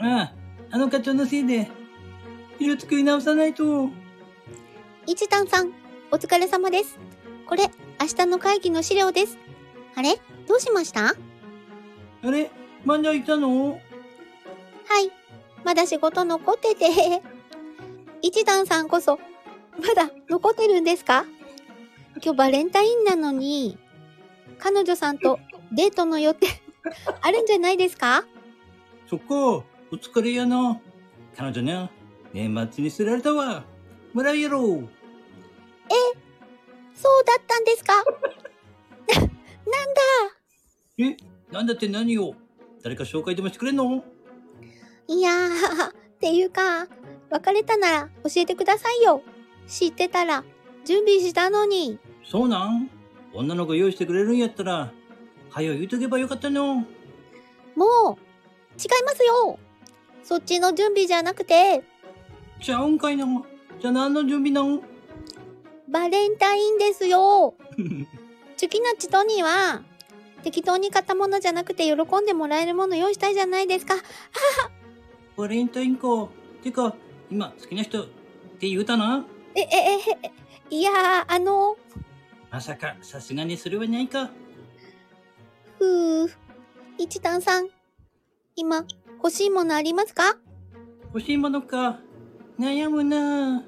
[0.00, 1.70] 課長のせいで、
[2.58, 3.90] 色作り直さないと。
[5.06, 5.72] 一丹さん、
[6.10, 6.98] お疲れ様です。
[7.46, 7.64] これ、
[8.00, 9.36] 明日の会議の資料です。
[9.94, 10.16] あれ？
[10.48, 11.02] どうしました？
[11.02, 11.14] は
[12.22, 12.50] あれ？
[12.84, 13.78] まだいたの？
[15.02, 15.10] い。
[15.64, 16.86] まだ仕事残ってて。
[18.22, 19.18] 一丹さんこそ、
[19.86, 21.26] まだ残ってるんですか？
[22.22, 23.76] 今日バレンタインなのに、
[24.58, 25.38] 彼女さんと
[25.72, 26.46] デートの予定
[27.20, 28.24] あるんじゃないですか？
[29.08, 30.80] そっか、お疲れやな。
[31.36, 31.90] 彼女ね、
[32.32, 33.64] 年末に捨てられたわ。
[34.12, 34.60] もらうやろ。
[36.94, 37.94] そうだったんですか？
[37.94, 38.02] な、
[39.18, 39.30] なんだ？
[40.98, 41.16] え、
[41.50, 42.34] なんだって何を？
[42.82, 44.04] 誰か紹介でもしてくれんの？
[45.08, 46.86] いやー、っていうか、
[47.30, 49.22] 別れたなら教えてくださいよ。
[49.66, 50.44] 知ってたら、
[50.84, 51.98] 準備したのに。
[52.24, 52.90] そうなん？
[53.32, 54.92] 女の子用意してくれるんやったら、
[55.48, 56.74] はよ言うとけばよかったの。
[56.74, 56.86] もう、
[58.78, 59.58] 違いますよ。
[60.22, 61.82] そっちの準備じゃなくて、
[62.60, 63.26] ちゃうんかいな。
[63.80, 64.80] じゃあ何の準備なん
[65.88, 67.54] バレンタインですよ。
[68.56, 69.82] チュキナッチトニーは、
[70.42, 73.94] 適当に買ったものじゃなくて喜んでもらえるもの用意したいじゃないですか。
[75.36, 76.28] バレンタインか。
[76.62, 76.94] てか、
[77.30, 78.06] 今好きな人っ
[78.58, 79.24] て言うたな。
[79.54, 79.68] え、え、え、
[80.22, 80.30] え
[80.70, 81.76] いやー、あの、
[82.50, 84.30] まさか、さすがにそれはないか。
[85.78, 86.30] ふー、
[86.98, 87.68] 一丹さん、
[88.54, 88.84] 今、
[89.22, 90.38] 欲しいものありますか？
[91.12, 91.98] 欲しいものか。
[92.58, 93.62] 悩むな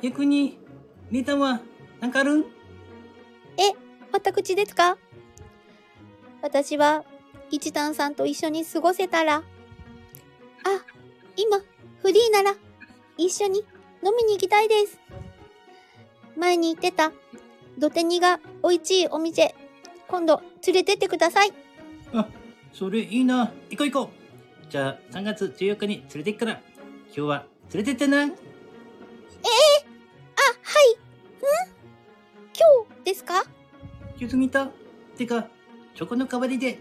[0.00, 0.58] 逆に、
[1.10, 1.60] 姉さんは、
[2.00, 2.44] なんかあるん
[4.12, 4.96] 私ですか？
[6.42, 7.04] 私は、
[7.50, 9.42] 一丹さんと一緒に過ごせたら、あ、
[11.36, 11.58] 今、
[12.02, 12.54] フリーなら、
[13.16, 13.64] 一緒に
[14.04, 15.00] 飲みに行きたいです。
[16.36, 17.12] 前に言ってた、
[17.78, 19.54] 土手煮が美味しいお店、
[20.08, 21.52] 今度連れてってください。
[22.12, 22.26] あ、
[22.72, 23.52] それいいな。
[23.70, 24.19] 行こう行こう。
[24.70, 26.60] じゃあ、3月14日に連れて行くから、
[27.06, 28.18] 今日は連れてってな。
[28.18, 28.30] あ、はい。
[28.30, 28.36] ん？
[32.54, 33.42] 今日ですか？
[34.16, 34.68] 急すぎた。
[35.16, 35.48] てか、
[35.96, 36.78] チョコの代わりで、いえ、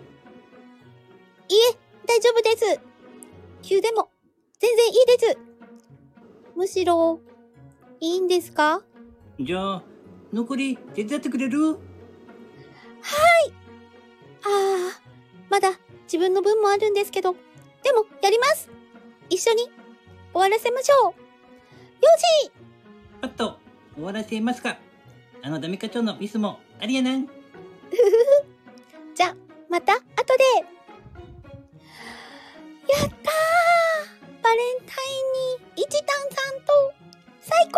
[2.05, 2.79] 大丈夫です。
[3.63, 4.11] 急でも、
[4.59, 5.37] 全然いいです。
[6.55, 7.19] むしろ、
[7.99, 8.83] いいんですか？
[9.39, 9.83] じゃあ、
[10.31, 11.71] 残り手伝ってくれる？
[11.71, 11.75] あ
[14.45, 15.01] あ、
[15.49, 15.71] まだ
[16.03, 17.35] 自分の分もあるんですけど、
[17.89, 18.69] でもやります
[19.31, 19.63] 一緒に
[20.31, 21.13] 終わらせましょうよ
[22.45, 22.51] し
[23.19, 23.57] パッと
[23.95, 24.77] 終わらせますか。
[25.41, 27.27] あのダメ課長のミスもありやなん。
[29.13, 29.35] じゃあ、
[29.67, 30.43] また後で
[32.87, 33.09] やったー
[34.41, 35.07] バレンタイ
[35.57, 36.93] ンに一丹さんと
[37.41, 37.77] 最高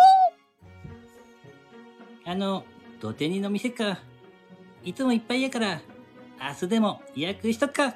[2.30, 2.66] あの、
[3.00, 3.98] 土手にの店か。
[4.84, 5.82] いつもいっぱいやから、
[6.40, 7.96] 明日でも予約しとくか。